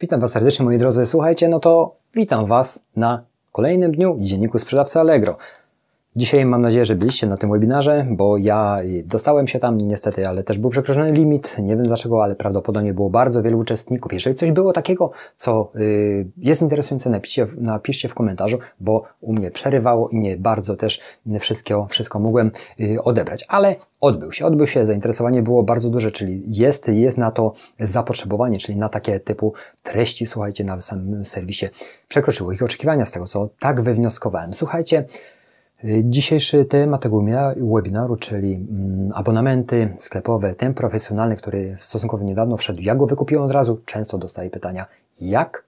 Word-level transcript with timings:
Witam 0.00 0.20
Was 0.20 0.32
serdecznie 0.32 0.64
moi 0.64 0.78
drodzy. 0.78 1.06
Słuchajcie, 1.06 1.48
no 1.48 1.60
to 1.60 1.96
witam 2.14 2.46
Was 2.46 2.82
na 2.96 3.24
kolejnym 3.52 3.92
dniu 3.92 4.16
Dzienniku 4.20 4.58
Sprzedawcy 4.58 4.98
Allegro. 4.98 5.36
Dzisiaj 6.16 6.44
mam 6.44 6.62
nadzieję, 6.62 6.84
że 6.84 6.94
byliście 6.94 7.26
na 7.26 7.36
tym 7.36 7.50
webinarze, 7.50 8.06
bo 8.10 8.38
ja 8.38 8.78
dostałem 9.04 9.48
się 9.48 9.58
tam 9.58 9.78
niestety, 9.78 10.28
ale 10.28 10.42
też 10.42 10.58
był 10.58 10.70
przekroczony 10.70 11.12
limit. 11.12 11.56
Nie 11.58 11.76
wiem 11.76 11.84
dlaczego, 11.84 12.22
ale 12.22 12.36
prawdopodobnie 12.36 12.94
było 12.94 13.10
bardzo 13.10 13.42
wielu 13.42 13.58
uczestników. 13.58 14.12
Jeżeli 14.12 14.36
coś 14.36 14.52
było 14.52 14.72
takiego, 14.72 15.10
co 15.36 15.70
y, 15.76 16.28
jest 16.36 16.62
interesujące, 16.62 17.10
napiszcie, 17.10 17.46
napiszcie 17.56 18.08
w 18.08 18.14
komentarzu, 18.14 18.58
bo 18.80 19.04
u 19.20 19.32
mnie 19.32 19.50
przerywało 19.50 20.08
i 20.08 20.16
nie 20.16 20.36
bardzo 20.36 20.76
też 20.76 21.00
wszystko, 21.40 21.86
wszystko 21.90 22.18
mogłem 22.18 22.50
y, 22.80 23.02
odebrać. 23.02 23.44
Ale 23.48 23.76
odbył 24.00 24.32
się, 24.32 24.46
odbył 24.46 24.66
się, 24.66 24.86
zainteresowanie 24.86 25.42
było 25.42 25.62
bardzo 25.62 25.90
duże, 25.90 26.12
czyli 26.12 26.42
jest, 26.46 26.88
jest 26.88 27.18
na 27.18 27.30
to 27.30 27.52
zapotrzebowanie, 27.80 28.58
czyli 28.58 28.78
na 28.78 28.88
takie 28.88 29.20
typu 29.20 29.52
treści, 29.82 30.26
słuchajcie, 30.26 30.64
na 30.64 30.80
samym 30.80 31.24
serwisie 31.24 31.66
przekroczyło 32.08 32.52
ich 32.52 32.62
oczekiwania 32.62 33.06
z 33.06 33.12
tego, 33.12 33.26
co 33.26 33.48
tak 33.58 33.82
wywnioskowałem. 33.82 34.54
Słuchajcie, 34.54 35.04
Dzisiejszy 36.04 36.64
temat 36.64 37.02
tego 37.02 37.22
webinaru, 37.74 38.16
czyli 38.16 38.54
mm, 38.54 39.12
abonamenty 39.14 39.94
sklepowe, 39.96 40.54
ten 40.54 40.74
profesjonalny, 40.74 41.36
który 41.36 41.76
stosunkowo 41.78 42.24
niedawno 42.24 42.56
wszedł, 42.56 42.80
ja 42.80 42.94
go 42.94 43.06
wykupiłem 43.06 43.44
od 43.44 43.50
razu, 43.50 43.80
często 43.84 44.18
dostaję 44.18 44.50
pytania, 44.50 44.86
jak 45.20 45.64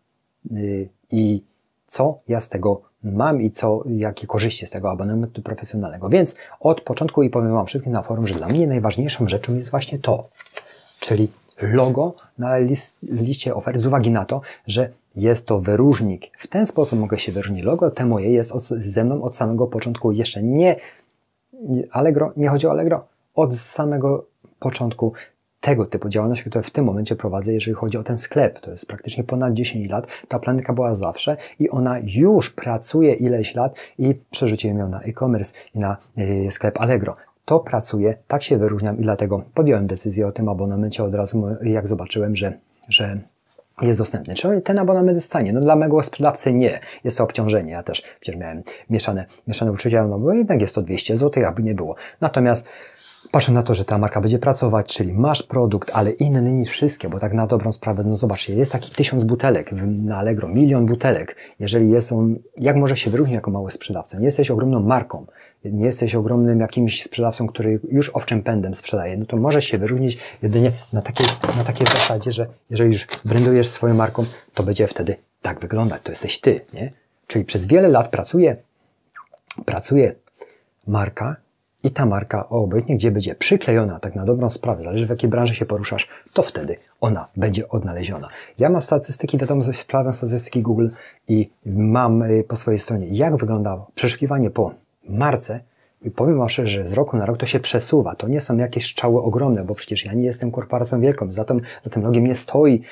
y, 0.52 0.88
i 1.10 1.42
co 1.86 2.18
ja 2.28 2.40
z 2.40 2.48
tego 2.48 2.80
mam 3.02 3.42
i 3.42 3.50
co, 3.50 3.84
jakie 3.86 4.26
korzyści 4.26 4.66
z 4.66 4.70
tego 4.70 4.90
abonamentu 4.90 5.42
profesjonalnego. 5.42 6.08
Więc 6.08 6.36
od 6.60 6.80
początku 6.80 7.22
i 7.22 7.30
powiem 7.30 7.52
Wam 7.52 7.66
wszystkim 7.66 7.92
na 7.92 8.02
forum, 8.02 8.26
że 8.26 8.34
dla 8.34 8.48
mnie 8.48 8.66
najważniejszą 8.66 9.28
rzeczą 9.28 9.54
jest 9.54 9.70
właśnie 9.70 9.98
to, 9.98 10.28
czyli 11.00 11.28
logo 11.62 12.14
na 12.38 12.58
liście 13.02 13.54
ofert 13.54 13.78
z 13.78 13.86
uwagi 13.86 14.10
na 14.10 14.24
to, 14.24 14.40
że 14.66 14.90
jest 15.16 15.46
to 15.46 15.60
wyróżnik. 15.60 16.30
W 16.38 16.46
ten 16.46 16.66
sposób 16.66 16.98
mogę 16.98 17.18
się 17.18 17.32
wyróżnić. 17.32 17.64
Logo 17.64 17.90
te 17.90 18.06
moje 18.06 18.30
jest 18.30 18.52
od, 18.52 18.62
ze 18.62 19.04
mną 19.04 19.22
od 19.22 19.36
samego 19.36 19.66
początku. 19.66 20.12
Jeszcze 20.12 20.42
nie 20.42 20.76
Allegro, 21.90 22.32
nie 22.36 22.48
chodzi 22.48 22.66
o 22.66 22.70
Allegro, 22.70 23.04
od 23.34 23.56
samego 23.56 24.26
początku 24.58 25.12
tego 25.60 25.86
typu 25.86 26.08
działalności, 26.08 26.50
które 26.50 26.62
w 26.62 26.70
tym 26.70 26.84
momencie 26.84 27.16
prowadzę, 27.16 27.52
jeżeli 27.52 27.74
chodzi 27.74 27.98
o 27.98 28.02
ten 28.02 28.18
sklep. 28.18 28.60
To 28.60 28.70
jest 28.70 28.88
praktycznie 28.88 29.24
ponad 29.24 29.52
10 29.52 29.90
lat. 29.90 30.06
Ta 30.28 30.38
planetka 30.38 30.72
była 30.72 30.94
zawsze 30.94 31.36
i 31.58 31.70
ona 31.70 31.96
już 32.04 32.50
pracuje 32.50 33.14
ileś 33.14 33.54
lat 33.54 33.76
i 33.98 34.14
przerzuciłem 34.30 34.78
ją 34.78 34.88
na 34.88 35.00
e-commerce 35.00 35.54
i 35.74 35.78
na 35.78 35.96
y, 36.18 36.50
sklep 36.50 36.80
Allegro 36.80 37.16
to 37.50 37.60
pracuje, 37.60 38.14
tak 38.28 38.42
się 38.42 38.58
wyróżniam 38.58 38.98
i 38.98 39.02
dlatego 39.02 39.42
podjąłem 39.54 39.86
decyzję 39.86 40.26
o 40.26 40.32
tym 40.32 40.48
abonamencie 40.48 41.04
od 41.04 41.14
razu, 41.14 41.44
jak 41.62 41.88
zobaczyłem, 41.88 42.36
że, 42.36 42.52
że 42.88 43.20
jest 43.82 43.98
dostępny. 43.98 44.34
Czy 44.34 44.60
ten 44.60 44.78
abonament 44.78 45.16
jest 45.16 45.32
tanie? 45.32 45.52
No 45.52 45.60
dla 45.60 45.76
mego 45.76 46.02
sprzedawcy 46.02 46.52
nie. 46.52 46.80
Jest 47.04 47.18
to 47.18 47.24
obciążenie. 47.24 47.72
Ja 47.72 47.82
też 47.82 48.02
przecież 48.20 48.40
miałem 48.40 48.62
mieszane, 48.90 49.26
mieszane 49.48 49.72
uczucia, 49.72 50.06
no 50.06 50.18
bo 50.18 50.32
jednak 50.32 50.60
jest 50.60 50.74
to 50.74 50.82
200 50.82 51.16
zł, 51.16 51.46
aby 51.46 51.62
nie 51.62 51.74
było. 51.74 51.94
Natomiast 52.20 52.68
Patrzę 53.30 53.52
na 53.52 53.62
to, 53.62 53.74
że 53.74 53.84
ta 53.84 53.98
marka 53.98 54.20
będzie 54.20 54.38
pracować, 54.38 54.94
czyli 54.94 55.12
masz 55.12 55.42
produkt, 55.42 55.90
ale 55.94 56.10
inny 56.10 56.52
niż 56.52 56.68
wszystkie, 56.68 57.08
bo 57.08 57.20
tak 57.20 57.32
na 57.32 57.46
dobrą 57.46 57.72
sprawę, 57.72 58.02
no 58.06 58.16
zobaczcie, 58.16 58.54
jest 58.54 58.72
taki 58.72 58.90
tysiąc 58.94 59.24
butelek 59.24 59.72
na 59.86 60.16
Allegro, 60.16 60.48
milion 60.48 60.86
butelek. 60.86 61.36
Jeżeli 61.58 61.90
jest 61.90 62.12
on, 62.12 62.38
jak 62.56 62.76
może 62.76 62.96
się 62.96 63.10
wyróżnić 63.10 63.34
jako 63.34 63.50
mały 63.50 63.70
sprzedawca? 63.70 64.18
Nie 64.18 64.24
jesteś 64.24 64.50
ogromną 64.50 64.80
marką, 64.80 65.26
nie 65.64 65.86
jesteś 65.86 66.14
ogromnym 66.14 66.60
jakimś 66.60 67.02
sprzedawcą, 67.02 67.46
który 67.46 67.80
już 67.90 68.08
owczym 68.08 68.42
pędem 68.42 68.74
sprzedaje, 68.74 69.16
no 69.16 69.26
to 69.26 69.36
możesz 69.36 69.64
się 69.64 69.78
wyróżnić 69.78 70.18
jedynie 70.42 70.72
na 70.92 71.02
takiej, 71.02 71.26
na 71.56 71.64
takiej 71.64 71.86
zasadzie, 71.86 72.32
że 72.32 72.46
jeżeli 72.70 72.92
już 72.92 73.06
brandujesz 73.24 73.68
swoją 73.68 73.94
marką, 73.94 74.24
to 74.54 74.62
będzie 74.62 74.86
wtedy 74.86 75.16
tak 75.42 75.60
wyglądać, 75.60 76.02
to 76.02 76.12
jesteś 76.12 76.40
ty, 76.40 76.60
nie? 76.74 76.92
Czyli 77.26 77.44
przez 77.44 77.66
wiele 77.66 77.88
lat 77.88 78.08
pracuje, 78.08 78.56
pracuje 79.64 80.14
marka, 80.86 81.36
i 81.84 81.90
ta 81.90 82.06
marka, 82.06 82.48
obojętnie 82.48 82.96
gdzie 82.96 83.10
będzie 83.10 83.34
przyklejona, 83.34 84.00
tak 84.00 84.14
na 84.14 84.24
dobrą 84.24 84.50
sprawę, 84.50 84.82
zależy 84.82 85.06
w 85.06 85.10
jakiej 85.10 85.30
branży 85.30 85.54
się 85.54 85.66
poruszasz, 85.66 86.08
to 86.32 86.42
wtedy 86.42 86.76
ona 87.00 87.28
będzie 87.36 87.68
odnaleziona. 87.68 88.28
Ja 88.58 88.70
mam 88.70 88.82
statystyki, 88.82 89.38
wiadomo, 89.38 89.62
sprawdzam 89.72 90.14
statystyki 90.14 90.62
Google 90.62 90.88
i 91.28 91.50
mam 91.66 92.22
y, 92.22 92.44
po 92.48 92.56
swojej 92.56 92.78
stronie, 92.78 93.06
jak 93.06 93.36
wygląda 93.36 93.86
przeszukiwanie 93.94 94.50
po 94.50 94.74
marce, 95.08 95.60
i 96.02 96.10
powiem 96.10 96.38
Wam 96.38 96.48
szczerze, 96.48 96.68
że 96.68 96.86
z 96.86 96.92
roku 96.92 97.16
na 97.16 97.26
rok 97.26 97.36
to 97.36 97.46
się 97.46 97.60
przesuwa. 97.60 98.14
To 98.14 98.28
nie 98.28 98.40
są 98.40 98.56
jakieś 98.56 98.84
strzały 98.86 99.22
ogromne, 99.22 99.64
bo 99.64 99.74
przecież 99.74 100.04
ja 100.04 100.12
nie 100.12 100.24
jestem 100.24 100.50
korporacją 100.50 101.00
wielką. 101.00 101.32
Za 101.32 101.44
tym, 101.44 101.60
za 101.84 101.90
tym 101.90 102.02
logiem 102.02 102.24
nie 102.24 102.34
stoi 102.34 102.82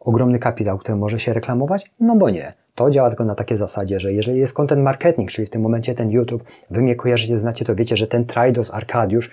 ogromny 0.00 0.38
kapitał, 0.38 0.78
który 0.78 0.96
może 0.96 1.20
się 1.20 1.32
reklamować? 1.32 1.90
No 2.00 2.16
bo 2.16 2.30
nie. 2.30 2.52
To 2.74 2.90
działa 2.90 3.08
tylko 3.08 3.24
na 3.24 3.34
takiej 3.34 3.58
zasadzie, 3.58 4.00
że 4.00 4.12
jeżeli 4.12 4.38
jest 4.38 4.54
content 4.54 4.82
marketing, 4.82 5.30
czyli 5.30 5.46
w 5.46 5.50
tym 5.50 5.62
momencie 5.62 5.94
ten 5.94 6.10
YouTube, 6.10 6.44
wy 6.70 6.82
mnie 6.82 6.96
kojarzycie, 6.96 7.38
znacie, 7.38 7.64
to 7.64 7.74
wiecie, 7.74 7.96
że 7.96 8.06
ten 8.06 8.24
Tridos 8.24 8.74
Arkadiusz 8.74 9.30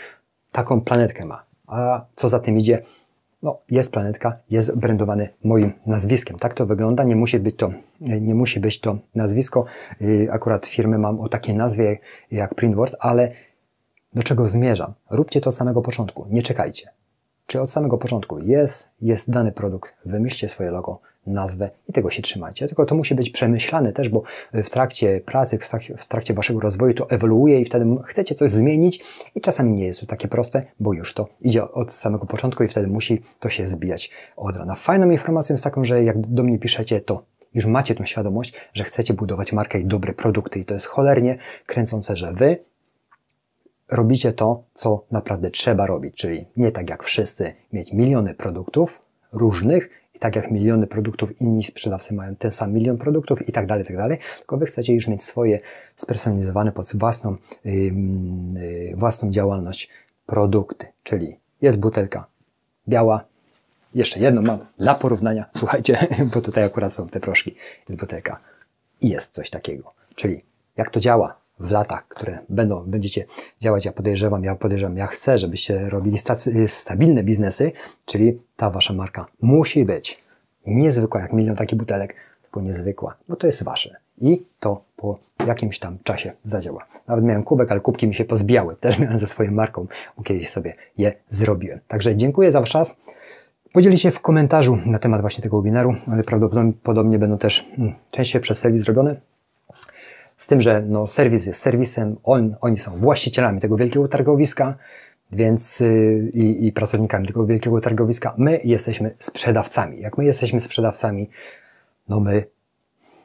taką 0.52 0.82
planetkę 0.82 1.26
ma. 1.26 1.44
A 1.68 2.06
co 2.16 2.30
za 2.30 2.40
tym 2.40 2.58
idzie? 2.58 2.82
No, 3.44 3.60
jest 3.70 3.92
planetka, 3.94 4.38
jest 4.50 4.78
brandowany 4.78 5.30
moim 5.44 5.74
nazwiskiem. 5.86 6.38
Tak 6.38 6.54
to 6.54 6.66
wygląda. 6.66 7.04
Nie 7.04 7.16
musi 7.16 7.40
być 7.40 7.56
to, 7.56 7.72
nie 8.00 8.36
musi 8.36 8.60
być 8.60 8.80
to 8.80 8.98
nazwisko. 9.16 9.66
Y, 10.02 10.28
akurat 10.32 10.66
firmy 10.66 10.98
mam 10.98 11.20
o 11.20 11.30
takiej 11.30 11.56
nazwie 11.56 11.98
jak 12.32 12.56
Printword, 12.56 12.96
ale 13.00 13.32
do 14.14 14.24
czego 14.24 14.50
zmierzam? 14.50 14.94
Róbcie 15.12 15.42
to 15.42 15.50
od 15.50 15.56
samego 15.56 15.82
początku. 15.82 16.28
Nie 16.30 16.42
czekajcie. 16.42 16.90
Czy 17.52 17.62
od 17.62 17.72
samego 17.72 17.98
początku 17.98 18.40
jest, 18.40 18.90
jest 19.02 19.32
dany 19.32 19.52
produkt, 19.52 19.96
wymyślcie 20.06 20.50
swoje 20.50 20.72
logo, 20.72 21.00
nazwę 21.28 21.70
i 21.88 21.94
tego 21.94 22.10
się 22.10 22.22
trzymajcie. 22.22 22.68
Tylko 22.68 22.86
to 22.86 22.96
musi 22.96 23.16
być 23.16 23.30
przemyślane 23.30 23.94
też, 23.94 24.10
bo 24.10 24.24
w 24.54 24.70
trakcie 24.70 25.22
pracy, 25.26 25.58
w 25.58 25.70
trakcie, 25.70 25.98
w 25.98 26.08
trakcie 26.08 26.34
waszego 26.34 26.60
rozwoju 26.60 26.94
to 26.94 27.10
ewoluuje 27.10 27.62
i 27.62 27.66
wtedy 27.66 27.86
chcecie 28.06 28.36
coś 28.36 28.50
zmienić 28.50 29.04
i 29.36 29.42
czasami 29.42 29.74
nie 29.74 29.86
jest 29.86 30.00
to 30.00 30.06
takie 30.06 30.28
proste, 30.28 30.66
bo 30.80 30.94
już 30.94 31.14
to 31.14 31.28
idzie 31.42 31.72
od 31.72 31.92
samego 31.92 32.26
początku 32.26 32.64
i 32.64 32.68
wtedy 32.68 32.88
musi 32.88 33.22
to 33.40 33.50
się 33.50 33.68
zbijać 33.68 34.12
od 34.38 34.56
rana. 34.56 34.76
Fajną 34.76 35.10
informacją 35.10 35.54
jest 35.54 35.64
taką, 35.64 35.86
że 35.86 36.04
jak 36.04 36.28
do 36.28 36.44
mnie 36.44 36.60
piszecie, 36.60 37.02
to 37.02 37.24
już 37.54 37.66
macie 37.66 37.96
tą 37.96 38.06
świadomość, 38.06 38.54
że 38.74 38.84
chcecie 38.84 39.14
budować 39.14 39.54
markę 39.54 39.80
i 39.80 39.86
dobre 39.86 40.14
produkty 40.14 40.60
i 40.60 40.66
to 40.66 40.74
jest 40.74 40.86
cholernie 40.86 41.38
kręcące, 41.66 42.16
że 42.16 42.34
wy 42.34 42.58
robicie 43.92 44.34
to, 44.34 44.64
co 44.74 45.06
naprawdę 45.12 45.52
trzeba 45.52 45.86
robić, 45.86 46.16
czyli 46.16 46.46
nie 46.58 46.72
tak 46.72 46.90
jak 46.90 47.04
wszyscy 47.04 47.54
mieć 47.74 47.94
miliony 47.94 48.34
produktów 48.34 49.02
różnych 49.34 49.90
i 50.16 50.20
tak 50.20 50.36
jak 50.36 50.52
miliony 50.52 50.88
produktów 50.88 51.42
inni 51.42 51.64
sprzedawcy 51.64 52.14
mają 52.14 52.36
ten 52.36 52.52
sam 52.52 52.74
milion 52.74 52.98
produktów 52.98 53.50
i 53.50 53.52
tak 53.52 53.66
dalej, 53.66 53.86
tak 53.86 53.98
dalej, 53.98 54.18
tylko 54.38 54.58
wy 54.58 54.66
chcecie 54.66 54.94
już 54.94 55.08
mieć 55.08 55.24
swoje 55.24 55.60
spersonalizowane 55.96 56.72
pod 56.72 56.96
własną, 56.96 57.36
yy, 57.66 57.74
yy, 57.74 58.96
własną 58.96 59.32
działalność 59.32 59.90
produkty, 60.26 60.86
czyli 61.04 61.38
jest 61.62 61.80
butelka 61.80 62.26
biała, 62.88 63.26
jeszcze 63.94 64.20
jedną 64.20 64.42
mam 64.42 64.60
dla 64.78 64.96
porównania, 64.96 65.46
słuchajcie, 65.58 65.98
bo 66.34 66.42
tutaj 66.42 66.64
akurat 66.64 66.94
są 66.94 67.08
te 67.08 67.20
proszki, 67.20 67.56
jest 67.90 68.02
butelka 68.02 68.40
i 69.02 69.10
jest 69.10 69.34
coś 69.34 69.50
takiego, 69.50 69.94
czyli 70.16 70.42
jak 70.78 70.90
to 70.90 71.00
działa, 71.00 71.41
w 71.62 71.72
latach, 71.72 72.08
które 72.08 72.40
będą, 72.50 72.84
będziecie 72.88 73.26
działać, 73.60 73.86
ja 73.86 73.92
podejrzewam, 73.92 74.44
ja 74.44 74.56
podejrzewam, 74.56 74.98
ja 74.98 75.08
chcę, 75.08 75.38
żebyście 75.38 75.90
robili 75.90 76.18
stabilne 76.68 77.24
biznesy, 77.24 77.72
czyli 78.06 78.42
ta 78.56 78.70
wasza 78.70 78.94
marka 78.94 79.26
musi 79.42 79.86
być 79.86 80.22
niezwykła 80.66 81.22
jak 81.22 81.34
milion 81.34 81.56
takich 81.56 81.80
butelek, 81.80 82.16
tylko 82.42 82.62
niezwykła, 82.62 83.16
bo 83.30 83.36
to 83.36 83.48
jest 83.48 83.64
wasze. 83.64 83.96
I 84.18 84.46
to 84.60 84.84
po 84.96 85.20
jakimś 85.48 85.80
tam 85.80 85.98
czasie 86.04 86.34
zadziała. 86.44 86.86
Nawet 87.08 87.26
miałem 87.26 87.44
kubek, 87.44 87.72
ale 87.72 87.80
kubki 87.80 88.08
mi 88.08 88.16
się 88.16 88.26
pozbijały. 88.26 88.76
Też 88.76 89.00
miałem 89.00 89.18
ze 89.18 89.28
swoją 89.28 89.52
marką, 89.52 89.88
bo 90.18 90.24
kiedyś 90.24 90.50
sobie 90.50 90.76
je 90.98 91.14
zrobiłem. 91.30 91.80
Także 91.88 92.16
dziękuję 92.16 92.52
za 92.52 92.60
wasz 92.60 92.70
czas. 92.70 93.00
Podzielicie 93.74 94.02
się 94.02 94.12
w 94.12 94.20
komentarzu 94.20 94.78
na 94.86 95.00
temat 95.00 95.22
właśnie 95.22 95.42
tego 95.42 95.58
webinaru, 95.58 95.96
ale 96.12 96.24
prawdopodobnie 96.24 97.20
będą 97.20 97.38
też 97.38 97.66
hmm, 97.76 97.94
częściej 98.12 98.42
przez 98.42 98.60
serwis 98.60 98.82
zrobione. 98.82 99.16
Z 100.42 100.48
tym, 100.48 100.62
że 100.62 100.82
no, 100.82 101.08
serwis 101.08 101.46
jest 101.46 101.62
serwisem, 101.62 102.18
on, 102.24 102.56
oni 102.62 102.80
są 102.80 102.92
właścicielami 102.92 103.62
tego 103.62 103.78
wielkiego 103.78 104.08
targowiska, 104.08 104.76
więc 105.32 105.80
yy, 105.80 106.30
i, 106.34 106.68
i 106.68 106.72
pracownikami 106.72 107.28
tego 107.28 107.46
wielkiego 107.46 107.82
targowiska. 107.82 108.34
My 108.38 108.60
jesteśmy 108.64 109.16
sprzedawcami. 109.20 110.00
Jak 110.00 110.18
my 110.18 110.26
jesteśmy 110.26 110.62
sprzedawcami, 110.62 111.30
no 112.10 112.20
my 112.20 112.44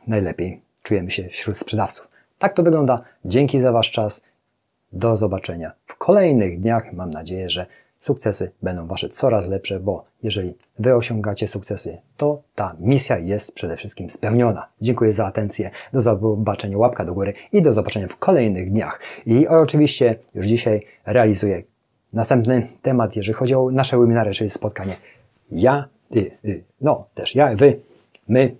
najlepiej 0.07 0.61
czujemy 0.83 1.11
się 1.11 1.29
wśród 1.29 1.57
sprzedawców. 1.57 2.09
Tak 2.39 2.55
to 2.55 2.63
wygląda. 2.63 3.01
Dzięki 3.25 3.61
za 3.61 3.73
Wasz 3.73 3.91
czas. 3.91 4.23
Do 4.93 5.17
zobaczenia 5.17 5.73
w 5.87 5.95
kolejnych 5.95 6.61
dniach. 6.61 6.93
Mam 6.93 7.11
nadzieję, 7.11 7.51
że 7.51 7.67
sukcesy 7.99 8.53
będą 8.63 8.87
Wasze 8.87 9.09
coraz 9.09 9.47
lepsze, 9.47 9.81
bo 9.81 10.05
jeżeli 10.23 10.55
Wy 10.79 10.95
osiągacie 10.95 11.49
sukcesy, 11.49 11.99
to 12.17 12.43
ta 12.55 12.77
misja 12.81 13.19
jest 13.19 13.55
przede 13.55 13.77
wszystkim 13.77 14.11
spełniona. 14.11 14.69
Dziękuję 14.81 15.13
za 15.13 15.27
atencję, 15.27 15.71
do 15.93 16.01
zobaczenia, 16.01 16.79
łapka 16.79 17.05
do 17.05 17.15
góry 17.15 17.33
i 17.53 17.63
do 17.63 17.73
zobaczenia 17.73 18.09
w 18.09 18.17
kolejnych 18.17 18.71
dniach. 18.71 19.01
I 19.27 19.49
oczywiście 19.49 20.19
już 20.35 20.47
dzisiaj 20.47 20.87
realizuję 21.07 21.63
następny 22.13 22.67
temat, 22.83 23.17
jeżeli 23.17 23.35
chodzi 23.35 23.55
o 23.55 23.71
nasze 23.71 23.99
webinary, 23.99 24.31
czyli 24.31 24.51
spotkanie 24.51 24.97
ja, 25.51 25.89
y, 26.17 26.31
y, 26.45 26.65
no 26.81 27.09
też 27.15 27.35
ja, 27.35 27.57
Wy 27.57 27.81
my 28.29 28.57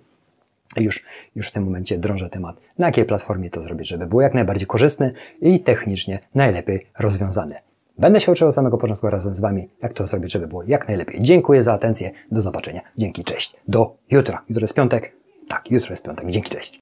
już, 0.77 1.03
już 1.35 1.47
w 1.47 1.51
tym 1.51 1.63
momencie 1.63 1.97
drążę 1.97 2.29
temat, 2.29 2.55
na 2.77 2.85
jakiej 2.85 3.05
platformie 3.05 3.49
to 3.49 3.61
zrobić, 3.61 3.87
żeby 3.87 4.07
było 4.07 4.21
jak 4.21 4.33
najbardziej 4.33 4.67
korzystne 4.67 5.11
i 5.41 5.59
technicznie 5.59 6.19
najlepiej 6.35 6.87
rozwiązane. 6.99 7.61
Będę 7.99 8.21
się 8.21 8.31
uczył 8.31 8.47
od 8.47 8.55
samego 8.55 8.77
początku 8.77 9.09
razem 9.09 9.33
z 9.33 9.39
Wami, 9.39 9.67
jak 9.81 9.93
to 9.93 10.07
zrobić, 10.07 10.31
żeby 10.31 10.47
było 10.47 10.63
jak 10.63 10.87
najlepiej. 10.87 11.21
Dziękuję 11.21 11.63
za 11.63 11.73
atencję. 11.73 12.11
Do 12.31 12.41
zobaczenia. 12.41 12.81
Dzięki, 12.97 13.23
cześć. 13.23 13.55
Do 13.67 13.95
jutra. 14.11 14.43
Jutro 14.49 14.63
jest 14.63 14.73
piątek. 14.73 15.15
Tak, 15.47 15.71
jutro 15.71 15.89
jest 15.89 16.05
piątek. 16.05 16.29
Dzięki, 16.29 16.49
cześć. 16.49 16.79